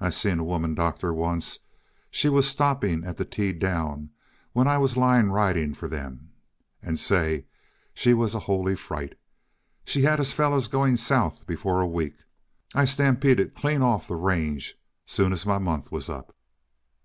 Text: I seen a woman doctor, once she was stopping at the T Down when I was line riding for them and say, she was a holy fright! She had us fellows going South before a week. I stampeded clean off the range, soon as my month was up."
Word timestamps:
I 0.00 0.10
seen 0.10 0.38
a 0.38 0.44
woman 0.44 0.76
doctor, 0.76 1.12
once 1.12 1.58
she 2.12 2.28
was 2.28 2.46
stopping 2.48 3.02
at 3.04 3.16
the 3.16 3.24
T 3.24 3.52
Down 3.52 4.10
when 4.52 4.68
I 4.68 4.78
was 4.78 4.96
line 4.96 5.26
riding 5.26 5.74
for 5.74 5.88
them 5.88 6.30
and 6.80 7.00
say, 7.00 7.46
she 7.92 8.14
was 8.14 8.32
a 8.32 8.38
holy 8.46 8.76
fright! 8.76 9.18
She 9.84 10.02
had 10.02 10.20
us 10.20 10.32
fellows 10.32 10.68
going 10.68 10.96
South 10.98 11.48
before 11.48 11.80
a 11.80 11.88
week. 11.88 12.14
I 12.76 12.84
stampeded 12.84 13.56
clean 13.56 13.82
off 13.82 14.06
the 14.06 14.14
range, 14.14 14.76
soon 15.04 15.32
as 15.32 15.44
my 15.44 15.58
month 15.58 15.90
was 15.90 16.08
up." 16.08 16.32